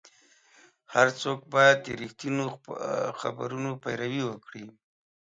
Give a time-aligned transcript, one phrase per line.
[0.93, 2.45] هر څوک باید د رښتینو
[3.21, 4.65] خبرونو پیروي وکړي.